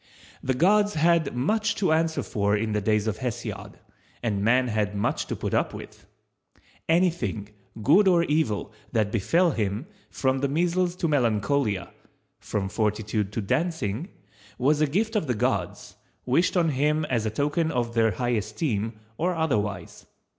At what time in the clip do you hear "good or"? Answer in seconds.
7.83-8.23